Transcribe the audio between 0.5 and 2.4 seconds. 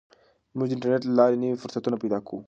موږ د انټرنیټ له لارې نوي فرصتونه پیدا کوو.